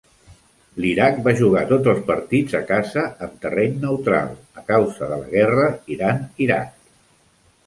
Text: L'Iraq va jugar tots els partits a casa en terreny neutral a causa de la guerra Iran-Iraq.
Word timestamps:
L'Iraq 0.83 1.19
va 1.27 1.33
jugar 1.41 1.61
tots 1.71 1.89
els 1.93 2.01
partits 2.07 2.57
a 2.61 2.61
casa 2.71 3.03
en 3.27 3.35
terreny 3.45 3.77
neutral 3.85 4.33
a 4.63 4.67
causa 4.73 5.11
de 5.13 5.21
la 5.21 5.29
guerra 5.37 5.69
Iran-Iraq. 5.99 6.75